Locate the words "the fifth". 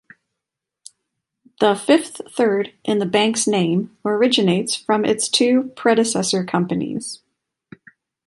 1.59-2.23